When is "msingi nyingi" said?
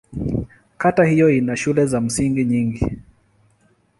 2.01-2.97